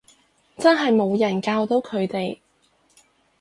[0.57, 2.39] 真係冇人教到佢哋